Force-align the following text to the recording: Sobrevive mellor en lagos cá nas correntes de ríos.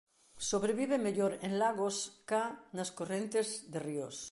Sobrevive 0.45 0.97
mellor 1.07 1.33
en 1.47 1.53
lagos 1.61 1.97
cá 2.29 2.43
nas 2.77 2.89
correntes 2.97 3.47
de 3.71 3.79
ríos. 3.87 4.15